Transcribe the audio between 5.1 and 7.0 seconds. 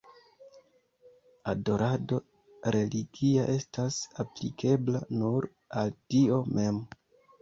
nur al Dio mem.